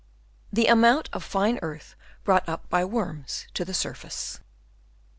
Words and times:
THE 0.51 0.65
AMOUNT 0.65 1.09
OF 1.13 1.23
FIXE 1.23 1.59
EARTH 1.61 1.95
BROUGHT 2.23 2.49
UP 2.49 2.67
BY 2.69 2.85
WORMS 2.85 3.45
TO 3.53 3.63
THE 3.63 3.75
SURFACE. 3.75 4.39